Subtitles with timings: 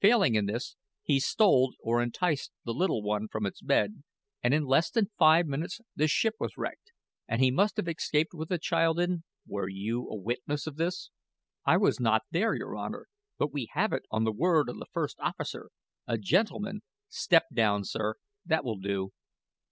[0.00, 4.02] Failing in this, he stole, or enticed the little one from its bed,
[4.42, 6.92] and in less than five minutes the ship was wrecked,
[7.28, 11.10] and he must have escaped with the child in" "Were you a witness of this?"
[11.66, 14.86] "I was not there, your Honor; but we have it on the word of the
[14.94, 15.68] first officer,
[16.06, 16.80] a gentleman"
[17.10, 18.14] "Step down, sir.
[18.46, 19.12] That will do.